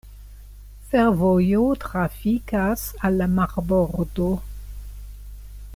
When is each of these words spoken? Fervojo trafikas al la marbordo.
Fervojo 0.93 1.65
trafikas 1.83 2.87
al 3.09 3.21
la 3.21 3.27
marbordo. 3.41 4.31